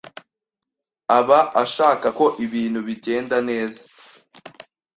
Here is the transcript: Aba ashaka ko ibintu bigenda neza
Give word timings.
Aba 1.17 1.39
ashaka 1.63 2.07
ko 2.17 2.25
ibintu 2.45 2.79
bigenda 2.87 3.37
neza 3.49 3.81